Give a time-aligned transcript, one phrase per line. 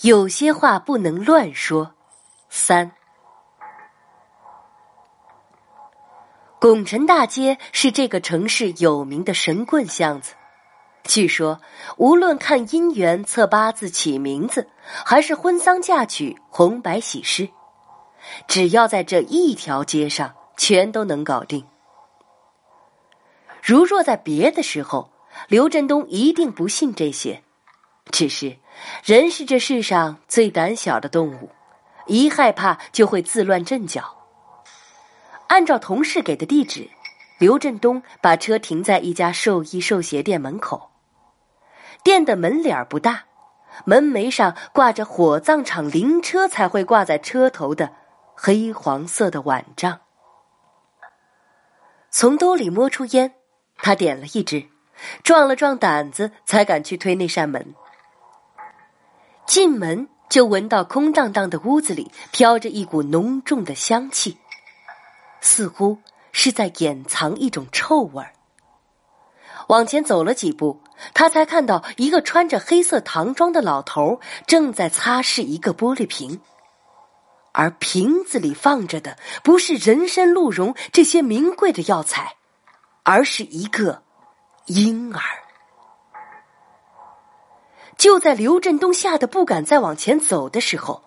[0.00, 1.94] 有些话不能乱说。
[2.48, 2.92] 三，
[6.58, 10.34] 拱辰大街是这个城市有名的神棍巷子。
[11.04, 11.60] 据说，
[11.98, 14.68] 无论看姻缘、测八字、起名字，
[15.04, 17.50] 还是婚丧嫁娶、红白喜事，
[18.46, 21.66] 只要在这一条街上，全都能搞定。
[23.62, 25.10] 如若在别的时候，
[25.48, 27.42] 刘振东一定不信这些。
[28.10, 28.58] 只是，
[29.04, 31.50] 人是这世上最胆小的动物，
[32.06, 34.16] 一害怕就会自乱阵脚。
[35.46, 36.90] 按照同事给的地址，
[37.38, 40.90] 刘振东把车停在一家寿衣寿鞋店门口。
[42.02, 43.24] 店的门脸不大，
[43.84, 47.92] 门楣上挂着火葬场灵车才会挂在车头的
[48.34, 50.00] 黑黄色的碗帐。
[52.10, 53.34] 从兜里摸出烟，
[53.78, 54.66] 他点了一支，
[55.22, 57.74] 壮了壮胆子，才敢去推那扇门。
[59.46, 64.38] 进门就闻到空荡荡的屋子里飘着一股浓重的香气，
[65.40, 65.98] 似乎
[66.32, 68.32] 是在掩藏一种臭味儿。
[69.68, 70.80] 往前走了几步，
[71.14, 76.40] 他才看到一个穿着黑色唐装的老头正在擦拭一个玻璃瓶，
[77.52, 82.36] 而瓶子里放着的不是人参、鹿茸这些名贵的药材，
[83.02, 84.02] 而是一个
[84.66, 85.20] 婴儿。
[87.96, 91.02] 就在刘振东吓得不敢再往前走的时候，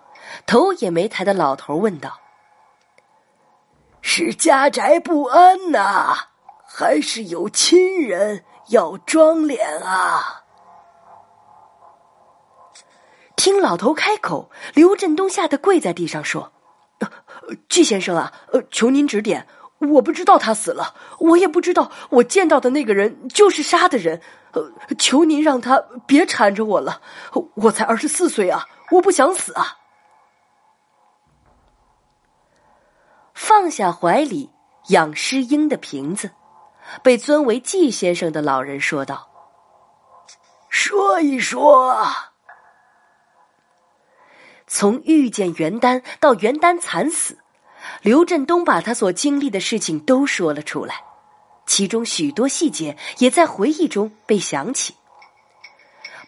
[0.46, 2.20] 头也没抬的老头问道
[4.02, 6.16] ：“是家宅不安呐，
[6.66, 10.44] 还是有亲人要装殓啊？”
[13.36, 16.54] 听老头开口，刘振东吓得跪在地上说
[17.68, 24.22] ：“季先生啊，呃，求您指点。”我不知道他死了，我也不知道我见到的那个人就是杀的人。
[24.98, 27.02] 求您让他别缠着我了，
[27.56, 29.78] 我才二十四岁啊，我不想死啊！
[33.34, 34.52] 放下怀里
[34.88, 36.32] 养尸婴的瓶子，
[37.04, 39.30] 被尊为季先生的老人说道
[40.70, 42.06] ：“说一说，
[44.68, 47.40] 从遇见袁丹到袁丹惨死。”
[48.02, 51.04] 刘振东把他所经历的事情都说了出来，
[51.66, 54.96] 其中许多细节也在回忆中被想起，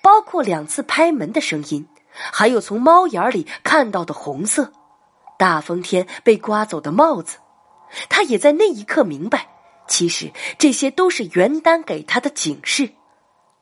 [0.02, 4.72] 包括两次拍门的声音，还有从猫眼里看到的红色，
[5.38, 7.38] 大风天被刮走的帽子。
[8.10, 9.48] 他也在那一刻明白，
[9.88, 12.90] 其实这些都是袁丹给他的警示，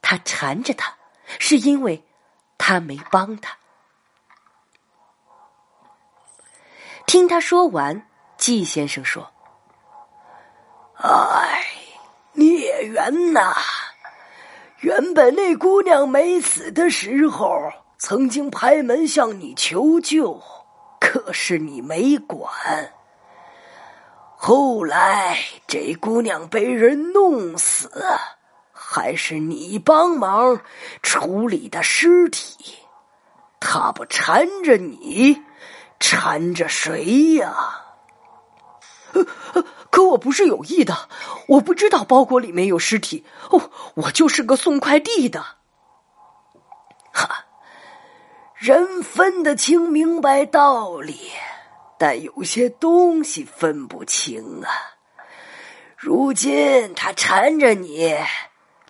[0.01, 0.95] 他缠着他，
[1.37, 2.03] 是因为
[2.57, 3.57] 他没帮他。
[7.05, 8.07] 听他说完，
[8.37, 9.31] 季先生说
[10.97, 11.65] ：“哎，
[12.33, 13.53] 孽缘呐！
[14.79, 20.41] 原本那姑娘没死的时候，曾经拍门向你求救，
[20.99, 22.51] 可是你没管。
[24.35, 27.91] 后来这姑娘被人弄死，
[28.71, 30.61] 还是你帮忙
[31.01, 32.77] 处理的尸体，
[33.59, 35.41] 她不缠着你。”
[35.97, 37.55] 缠着谁呀？
[39.95, 41.07] 可我不是有意的，
[41.47, 43.23] 我不知道包裹里面有尸体。
[43.49, 45.41] 哦，我就是个送快递的。
[47.13, 47.45] 哈，
[48.55, 51.31] 人分得清明白道理，
[51.97, 54.69] 但有些东西分不清啊。
[55.95, 58.13] 如今他缠着你，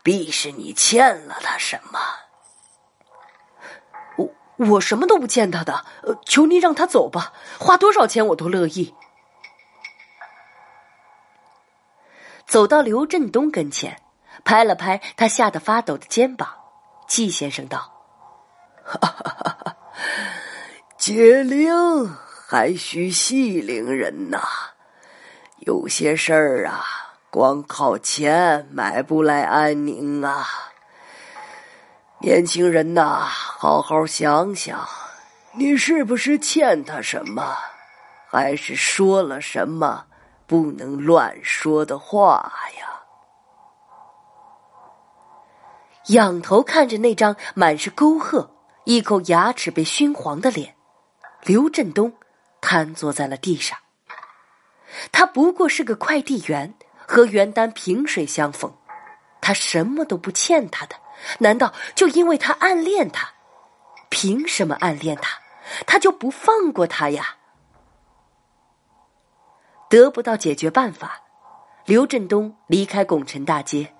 [0.01, 1.99] 必是你欠了他什么。
[4.17, 4.33] 我
[4.71, 8.95] 我什么都不欠他的，呃，求您让他走吧，花多少钱我都乐意。
[12.47, 13.99] 走到刘振东跟前，
[14.43, 16.47] 拍了拍他吓得发抖的肩膀，
[17.07, 17.91] 季先生道
[18.83, 19.77] ：“哈哈哈哈
[20.97, 21.69] 解铃
[22.47, 24.39] 还需系铃人呐，
[25.59, 26.83] 有些事儿啊，
[27.29, 30.47] 光靠钱买不来安宁啊。”
[32.21, 34.87] 年轻人呐，好好想想，
[35.53, 37.55] 你是不是欠他什么，
[38.29, 40.05] 还是说了什么
[40.47, 43.01] 不能乱说的话呀？
[46.07, 48.51] 仰头看着那张满是沟壑、
[48.83, 50.75] 一口牙齿被熏黄的脸，
[51.43, 52.13] 刘振东
[52.61, 53.77] 瘫坐在了地上。
[55.11, 56.75] 他不过是个快递员，
[57.07, 58.71] 和袁丹萍水相逢，
[59.41, 60.95] 他什么都不欠他的。
[61.39, 63.29] 难道就因为他暗恋他？
[64.09, 65.39] 凭什么暗恋他？
[65.87, 67.37] 他就不放过他呀？
[69.89, 71.21] 得不到解决办法，
[71.85, 73.93] 刘振东离开拱辰大街。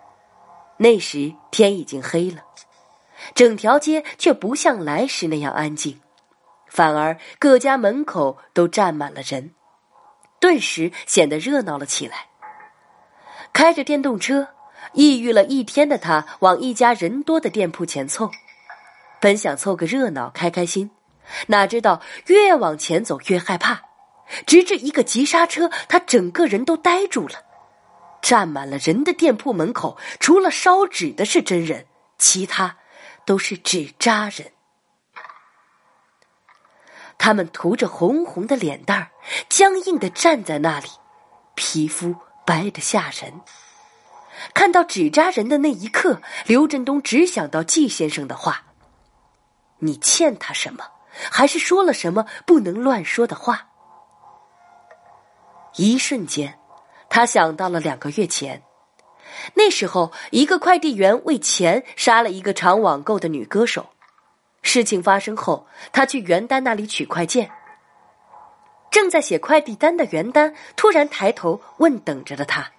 [0.78, 2.44] 那时天已经黑了，
[3.34, 6.02] 整条街却不像来时那样安静，
[6.68, 9.54] 反而各家门口都站满了人，
[10.40, 12.28] 顿时显得热闹了起来。
[13.54, 14.50] 开着电动车，
[14.92, 18.30] 抑郁了一天的他往一家人多的店铺前凑，
[19.22, 20.92] 本想凑个热闹开开心，
[21.48, 23.82] 哪知道越往前走越害怕，
[24.46, 27.44] 直至一个急刹车，他整个人都呆住了。
[28.22, 31.86] 站满了人的店铺门口，除了烧纸的是真人，
[32.18, 32.78] 其他
[33.26, 34.52] 都是纸扎人。
[37.18, 39.12] 他们涂着红红的脸蛋儿，
[39.48, 40.88] 僵硬的站在那里，
[41.54, 43.42] 皮肤白的吓人。
[44.54, 48.66] 看到纸扎人的那一刻，刘振东只想到季先生的话
[49.80, 50.84] ：“你欠他什么？
[51.32, 53.70] 还是说了什么不能乱说的话？”
[55.76, 56.60] 一瞬间。
[57.10, 58.64] 他想到了两个月前，
[59.54, 63.90] 那时候一个快递员为钱杀了一个常网购的女歌手。
[64.62, 67.52] 事情发生后，他去袁丹那里取快件。
[68.90, 72.72] 正在写快递单的袁丹突然抬头问等着的他：“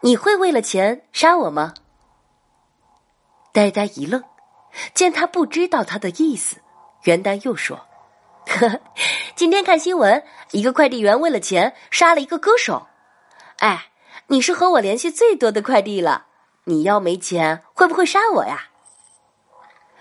[0.00, 1.74] 你会为了钱杀我吗？”
[3.52, 4.22] 呆呆一愣，
[4.94, 6.58] 见他不知道他的意思，
[7.02, 7.87] 袁丹又说。
[8.48, 8.80] 呵，
[9.36, 12.86] 今天看新闻，一个快递员为了钱杀了一个歌手。
[13.58, 13.88] 哎，
[14.28, 16.26] 你是和我联系最多的快递了，
[16.64, 18.68] 你要没钱会不会杀我呀？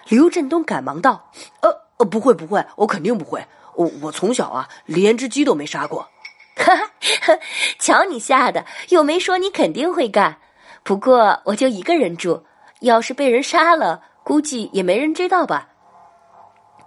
[0.08, 3.46] 刘振东赶忙道：“呃呃，不会不会，我肯定不会。
[3.76, 6.08] 我我从小啊，连只鸡都没杀过。
[6.56, 6.74] 哈
[7.22, 7.38] 哈，
[7.78, 10.38] 瞧你吓的，又没说你肯定会干。
[10.84, 12.46] 不过我就一个人住，
[12.80, 15.68] 要是被人杀了，估计也没人知道吧。”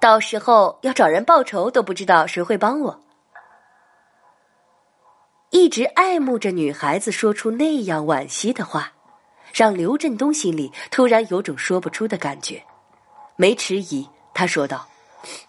[0.00, 3.00] 到时候要找人报仇，都不知道谁会帮我。
[5.50, 8.93] 一直爱慕着女孩子说出那样惋惜的话，
[9.52, 12.64] 让刘振东心里突然有种说不出的感觉。
[13.37, 14.87] 没迟疑，他说道：“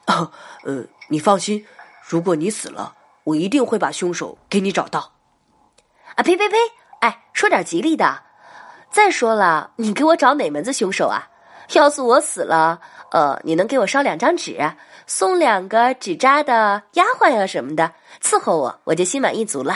[0.08, 0.32] 哦，
[0.64, 1.66] 呃，你放心，
[2.04, 2.94] 如果你死了，
[3.24, 5.14] 我一定会把凶手给你找到。”
[6.16, 6.58] 啊呸呸呸！
[7.00, 8.24] 哎，说点吉利的。
[8.90, 11.30] 再说了，你给我找哪门子凶手啊？
[11.74, 12.82] 要是我死了。
[13.12, 14.58] 呃，你能给我烧两张纸，
[15.06, 19.76] 送两个纸扎的丫鬟呀什么的伺候我，我就心满意足了。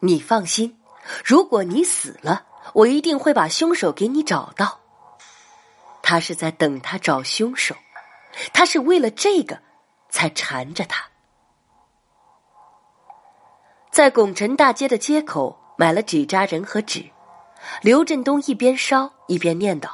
[0.00, 0.78] 你放心，
[1.24, 4.78] 如果你死了，我一定会把凶手给你找到。
[6.02, 7.74] 他是在等他找凶手，
[8.52, 9.58] 他是为了这个
[10.08, 11.04] 才缠着他。
[13.90, 17.10] 在拱辰大街的街口买了纸扎人和纸，
[17.82, 19.88] 刘振东一边烧一边念叨。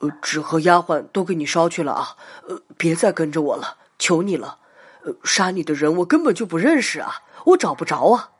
[0.00, 2.16] 呃，纸和丫鬟都给你烧去了啊！
[2.48, 4.58] 呃，别再跟着我了，求你了。
[5.04, 8.30] 呃，杀你的人我根本就不认识啊，我找不着啊。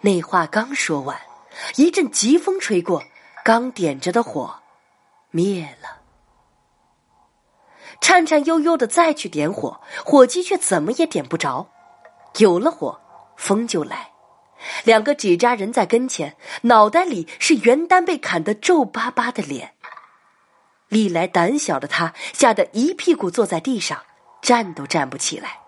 [0.00, 1.18] 那话刚说完，
[1.76, 3.02] 一阵疾风吹过，
[3.44, 4.56] 刚点着的火
[5.30, 6.00] 灭了。
[8.00, 11.68] 颤颤悠悠的再去点火，火机却怎么也点不着。
[12.38, 13.00] 有了火，
[13.36, 14.12] 风就来。
[14.84, 19.74] 两个纸扎人在跟前，脑袋里是袁丹被砍得皱巴巴的脸。
[20.88, 24.02] 历来胆小的他吓得一屁股坐在地上，
[24.40, 25.58] 站都站不起来。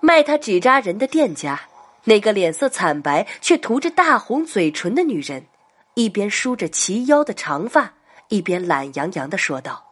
[0.00, 1.60] 卖他纸扎人的店家，
[2.04, 5.46] 那个脸色惨白却涂着大红嘴唇的女人，
[5.94, 7.94] 一边梳着齐腰的长发，
[8.28, 9.84] 一边懒洋洋的说道：“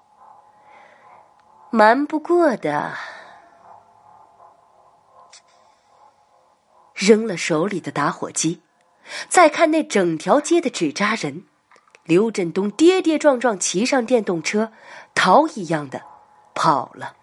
[1.70, 2.94] 瞒不过的。”
[6.98, 8.60] 扔了手里的打火机，
[9.28, 11.44] 再看那整条街的纸扎人，
[12.02, 14.72] 刘振东跌跌撞撞骑上电动车，
[15.14, 16.02] 逃一样的
[16.56, 17.14] 跑了。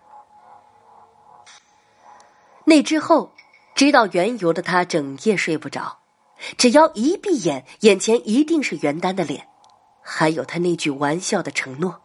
[2.63, 3.33] 那之后，
[3.75, 5.99] 知道缘由的他整夜睡不着，
[6.57, 9.45] 只要一闭眼，眼前一定是袁丹的脸，
[10.01, 12.01] 还有他那句玩笑的承诺。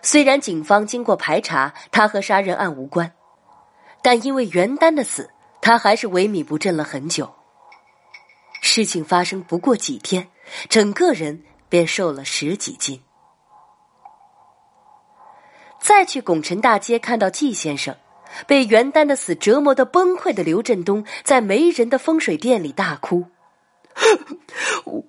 [0.00, 3.12] 虽然警方经过排查，他和杀人案无关，
[4.00, 5.28] 但因为袁丹的死。
[5.68, 7.30] 他还是萎靡不振了很久。
[8.62, 10.30] 事情发生不过几天，
[10.70, 13.02] 整个人便瘦了十几斤。
[15.78, 17.94] 再去拱辰大街，看到季先生
[18.46, 23.26] 被袁丹的死折磨的崩溃的刘振东，在没人的风水店里大哭：“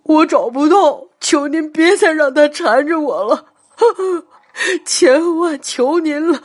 [0.03, 3.53] 我找不到，求您别再让他缠着我了，
[4.85, 6.43] 千万求您了。”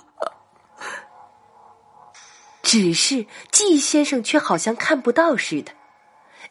[2.75, 5.71] 只是季先生却好像看不到似的，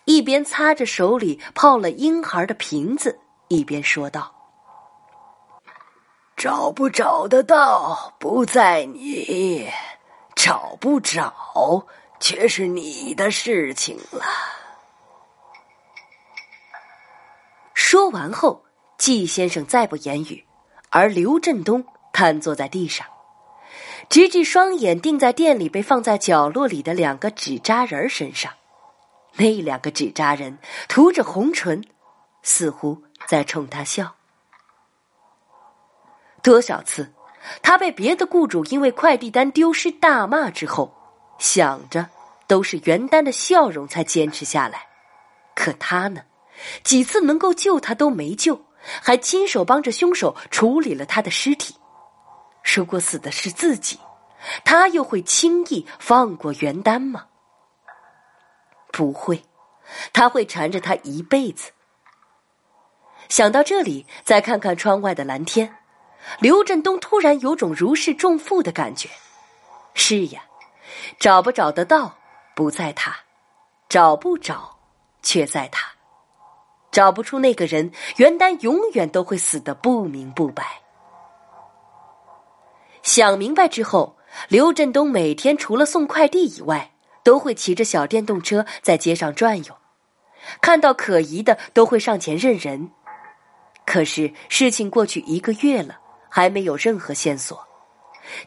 [0.05, 4.33] 一边擦着手里泡了婴孩的瓶子，一边说道
[6.37, 9.69] ：“找不找得到不在你，
[10.33, 11.85] 找不找
[12.21, 14.23] 却是你的事情了。”
[17.75, 18.63] 说完后，
[18.97, 20.45] 季先生再不言语，
[20.89, 23.05] 而刘振东瘫坐在地上，
[24.09, 28.51] 直至双眼定在店里被放在角落里的两个纸扎人身上。
[29.35, 31.83] 那两个纸扎人涂着红唇，
[32.43, 34.15] 似乎在冲他笑。
[36.43, 37.13] 多少次，
[37.61, 40.93] 他被别的雇主因为快递单丢失大骂之后，
[41.39, 42.09] 想着
[42.45, 44.87] 都是袁丹的笑容才坚持下来。
[45.55, 46.21] 可他呢，
[46.83, 48.65] 几次能够救他都没救，
[49.01, 51.75] 还亲手帮着凶手处理了他的尸体。
[52.63, 53.99] 如果死的是自己，
[54.63, 57.27] 他又会轻易放过袁丹吗？
[58.91, 59.43] 不会，
[60.11, 61.71] 他会缠着他一辈子。
[63.29, 65.77] 想到这里，再看看窗外的蓝天。
[66.39, 69.09] 刘振东突然有种如释重负的感觉。
[69.93, 70.43] 是呀，
[71.19, 72.15] 找不找得到
[72.55, 73.15] 不在他，
[73.89, 74.77] 找不找
[75.21, 75.85] 却在他。
[76.91, 80.82] 找不出那个人，袁丹永远都会死得不明不白。
[83.03, 84.17] 想明白之后，
[84.47, 86.93] 刘振东每天除了送快递以外，
[87.23, 89.77] 都会骑着小电动车在街上转悠，
[90.59, 92.89] 看到可疑的都会上前认人。
[93.85, 95.99] 可是事情过去一个月了。
[96.35, 97.63] 还没有任何线索，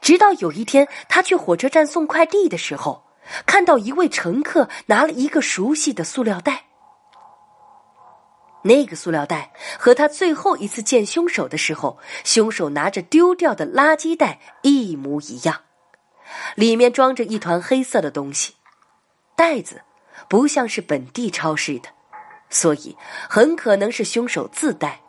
[0.01, 3.01] 直到有一天，他去火车站送快递的时候，
[3.47, 6.65] 看到一位乘客拿了一个熟悉的塑料袋。
[8.67, 15.63] 那个塑料袋和他最后一次见凶手的时候，凶手拿着丢掉的垃圾袋一模一样，
[16.57, 18.55] 里面装着一团黑色的东西，
[19.37, 19.83] 袋子
[20.29, 21.89] 不像是本地超市的，
[22.51, 22.97] 所以
[23.29, 25.01] 很可能是凶手自带。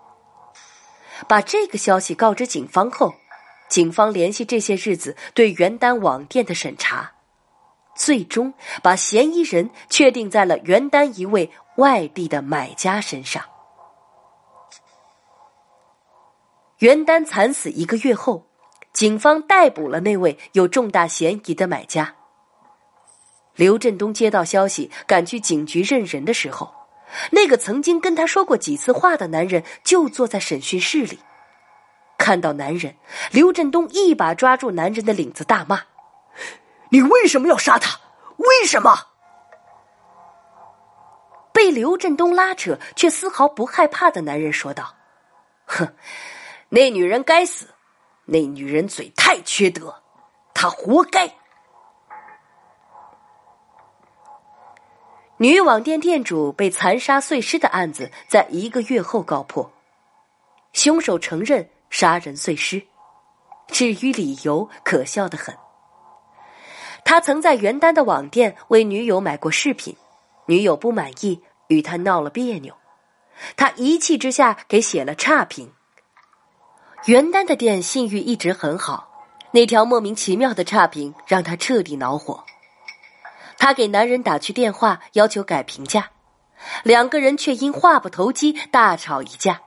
[1.28, 3.16] 把这个消息告知警方后，
[3.68, 7.14] 警方联系这些日子对原单网店的审查，
[7.98, 13.44] 最终把嫌疑人确定在了原单一位外地的买家身上。
[16.78, 18.46] 原单惨死一个月后，
[18.94, 22.16] 警方逮捕了那位有重大嫌疑的买家。
[23.56, 26.72] 刘振东接到消息，赶去警局认人的时候。
[27.32, 31.20] 那个曾经跟他说过几次话的男人就坐在审讯室里，
[32.18, 32.96] 看到男人，
[33.32, 35.84] 刘振东一把抓住男人的领子，大骂
[36.90, 38.00] ：“你为什么要杀他？
[38.38, 39.08] 为什么？”
[41.52, 44.96] 被刘振东拉扯却丝毫不害怕的男人说道
[45.66, 45.96] ：“哼，
[46.70, 47.74] 那女人该死，
[48.26, 50.04] 那女人嘴太缺德，
[50.54, 51.34] 她活该。”
[55.40, 59.72] 女网店店主被残杀碎尸的案子，在一个月后告破，
[60.74, 62.86] 凶手承认杀人碎尸，
[63.68, 65.58] 至于理由，可笑的很。
[67.08, 69.96] 他曾在原单的网店为女友买过饰品，
[70.46, 72.76] 女友不满意，与他闹了别扭，
[73.56, 75.72] 他一气之下给写了差评。
[77.06, 82.44] 原单的店信誉一直很好，那条莫名其妙的差评让他彻底恼火。
[83.58, 86.12] 他给男人打去电话，要求改评价，
[86.84, 89.62] 两个人却因话不投机大吵一架。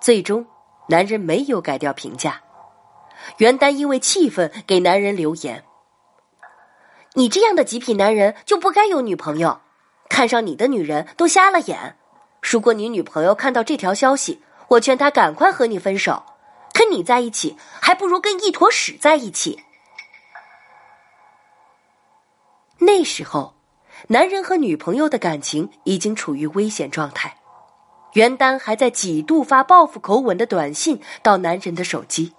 [0.00, 0.46] 最终，
[0.88, 2.40] 男人没有改掉评价。
[3.36, 5.62] 袁丹因为气愤，给男人留言
[7.14, 9.60] ：“你这样的极品男人就不该有女朋友，
[10.08, 11.96] 看上你的女人都瞎了眼。
[12.42, 16.24] 如果你女朋友看到这条消息，我劝她赶快和你分手。
[16.72, 19.60] 跟你在一起，还不如跟一坨屎在一起。”
[22.78, 23.54] 那时候，
[24.08, 27.36] 男人和女朋友的感情已经处于危险状态。
[28.14, 32.34] 袁丹还在几度发报复口吻的短信到男人的手机，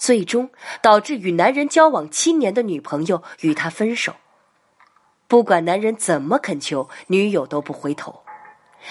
[0.00, 4.14] 最终导致与男人交往七年的女朋友与他分手。
[5.28, 8.22] 不管男人怎么恳求，女友都不回头，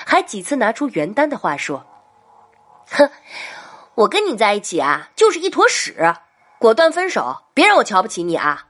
[0.05, 1.83] 还几次拿出袁丹的话说
[2.91, 3.09] ：“哼，
[3.95, 6.13] 我跟你在一起啊，就是一坨屎，
[6.59, 8.67] 果断分手，别让我瞧不起你啊。”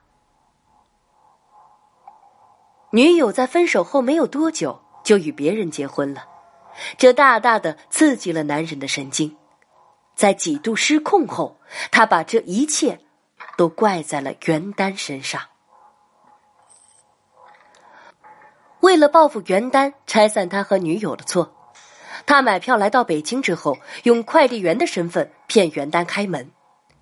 [2.91, 6.23] 女友在分手后没有多久就与别人结婚了，
[6.97, 9.35] 这大大的刺激了男人的神经。
[10.19, 11.55] 在几度失控后，
[11.93, 12.99] 他把这一切
[13.55, 15.41] 都怪在了袁丹身上。
[18.81, 21.55] 为了报复袁丹，拆散他和女友的错，
[22.25, 26.51] 他买票来到北京之后，用快递员的身份骗袁丹开门，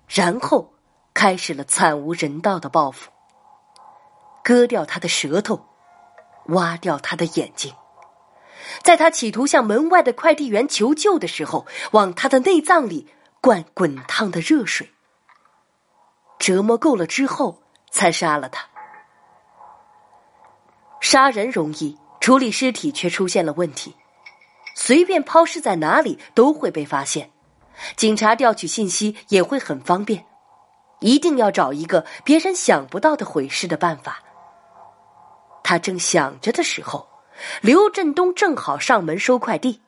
[0.06, 0.72] 然后
[1.12, 3.10] 开始了惨无人道的报复，
[4.44, 5.60] 割掉他的舌头。
[6.50, 7.74] 挖掉他的眼睛，
[8.82, 13.08] 在他企图向门外的快递员求救的时候，往他的内脏里
[13.40, 14.90] 灌滚烫的热水。
[16.38, 18.68] 折磨够了之后，才杀了他。
[21.00, 23.94] 杀人容易，处理尸体却出现了问题。
[24.74, 27.30] 随便抛尸在哪里都会被发现，
[27.96, 30.24] 警察调取信息也会很方便。
[31.00, 34.22] 一定要找一个别人想不到的毁尸的办法。
[35.62, 37.08] 他正想着的时候，
[37.60, 39.80] 刘振东正好上门收快递，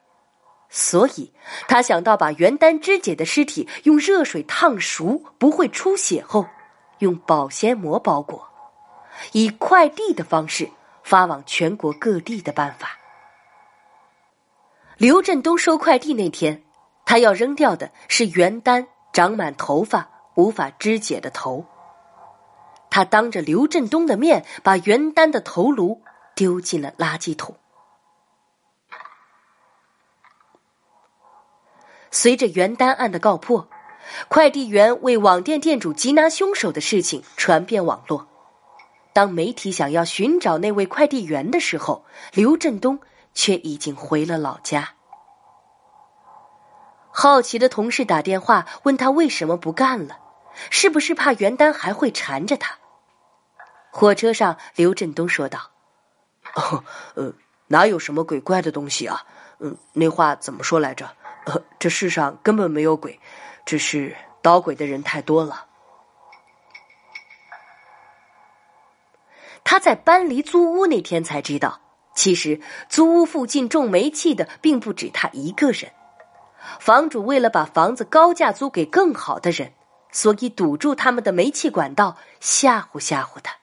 [0.69, 1.33] 所以
[1.69, 6.47] 他想到把袁丹肢解的尸体用热水烫熟，不会出血后，
[6.99, 8.49] 用保鲜膜包裹，
[9.33, 10.71] 以快递的方式
[11.03, 12.99] 发往全国各地的办法。
[14.97, 16.63] 刘振东收快递那天，
[17.05, 20.09] 他要扔掉的是袁丹长满头发。
[20.37, 21.67] 无法肢解的头，
[22.89, 26.01] 他当着刘振东的面把袁丹的头颅
[26.35, 27.57] 丢进了垃圾桶。
[32.11, 33.69] 随着袁丹案的告破，
[34.29, 38.27] 快递员为网店店主缉拿凶手的事情传遍网络。
[39.13, 43.01] 当媒体想要寻找那位快递员的时候，刘振东
[43.35, 44.95] 却已经回了老家。
[47.13, 50.19] 好奇的同事打电话问他为什么不干了，
[50.71, 52.79] 是不是怕袁丹还会缠着他？
[53.91, 55.71] 火车上，刘振东说道
[56.55, 56.83] ：“哦，
[57.15, 57.33] 呃，
[57.69, 59.23] 哪有什么鬼怪的东西啊？
[59.59, 61.09] 嗯，那话怎么说来着？
[61.47, 63.19] 呃，这世上根本没有鬼，
[63.65, 65.67] 只是捣鬼的人太多了。”
[69.63, 71.81] 他在搬离租屋那天才知道，
[72.15, 75.93] 其实租屋附近种煤气的并不止他一个人。
[76.81, 79.73] 房主为了把房子高价租给更好的人，
[80.11, 83.55] 所以堵住他们的煤气管道，吓唬吓唬他。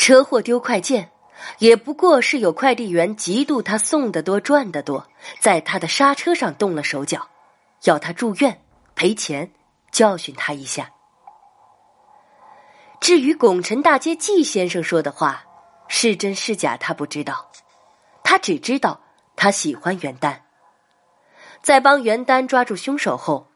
[0.00, 1.10] 车祸丢快件，
[1.58, 5.06] 也不过是有快递员嫉妒他送的多赚的多，
[5.40, 7.28] 在他的刹车上动了手脚，
[7.84, 8.62] 要他住院
[8.94, 9.52] 赔钱，
[9.92, 10.90] 教训他一下。
[12.98, 15.44] 至于拱辰大街季先生说的话，
[15.86, 17.50] 是真是假，他不知道，
[18.24, 18.98] 他只知道
[19.36, 20.38] 他喜欢元旦。
[21.60, 23.48] 在帮袁丹抓住凶手后，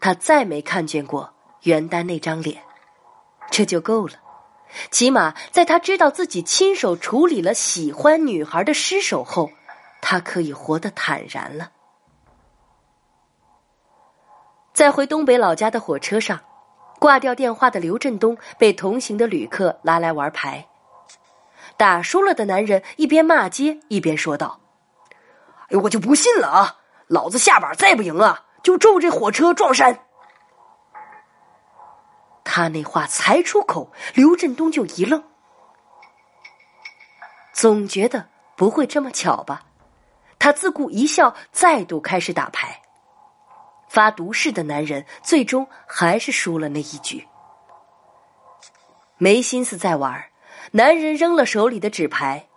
[0.00, 2.60] 他再没看见过袁丹那张脸，
[3.52, 4.14] 这就够了。
[4.90, 9.50] 起码在他知道自己亲手处理了喜欢女孩的尸首后，
[10.00, 11.70] 他可以活得坦然了。
[14.72, 16.40] 在回东北老家的火车上，
[16.98, 20.66] 挂掉电话的刘振东被同行的旅客拉来玩牌，
[21.76, 24.60] 打输了的男人一边骂街一边说道
[25.68, 30.06] ：“哎，我就不信了啊！”老子下把再不赢啊，就咒这火车撞山！
[32.54, 35.24] 他那话才出口，刘振东就一愣，
[37.54, 39.64] 总觉得不会这么巧吧？
[40.38, 42.82] 他自顾一笑，再度开始打牌。
[43.88, 47.26] 发毒誓的男人最终还是输了那一局，
[49.16, 50.22] 没心思再玩。
[50.72, 52.48] 男人扔了手里的纸牌。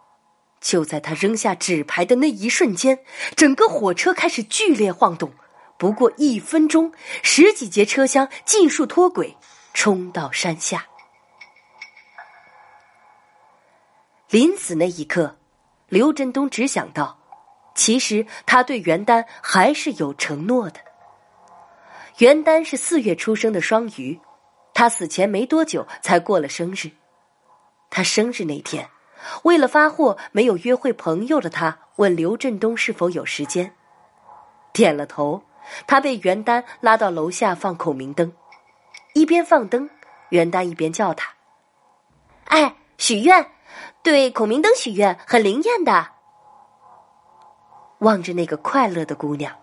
[0.59, 2.99] 就在他扔下纸牌的那一瞬间，
[3.37, 5.31] 整个火车开始剧烈晃动。
[5.77, 6.91] 不过一分钟，
[7.23, 9.37] 十几节车厢尽数脱轨，
[9.75, 10.87] 冲到山下。
[14.29, 15.37] 临死那一刻，
[15.89, 17.19] 刘振东只想到，
[17.75, 20.79] 其实他对袁丹还是有承诺的。
[22.19, 24.19] 袁丹是四月出生的双鱼，
[24.73, 26.91] 他死前没多久才过了生日。
[27.89, 28.89] 他生日那天。
[29.43, 33.75] 为了发货，没有约会朋友的他问刘振东是否有时间，
[34.71, 35.43] 点了头。
[35.87, 38.31] 他被袁丹拉到楼下放孔明灯，
[39.15, 39.89] 一边放灯，
[40.27, 41.35] 袁丹一边叫他
[42.51, 43.49] ：“哎，许愿，
[44.03, 46.11] 对孔明灯许愿很灵验的。”
[47.99, 49.57] 望着那个快乐的姑娘，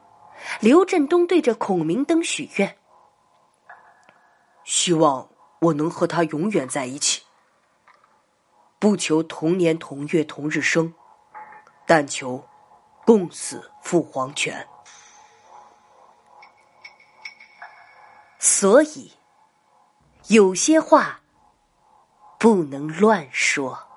[0.61, 2.79] 刘振东对着孔明灯许愿
[4.65, 5.29] ：“希望
[5.61, 7.23] 我能和她永远在一起。”
[8.81, 10.95] 不求同年同月同日生，
[11.87, 12.49] 但求
[13.05, 14.67] 共死赴黄泉。
[18.39, 19.13] 所以，
[20.29, 21.21] 有些话
[22.39, 23.92] 不能乱说。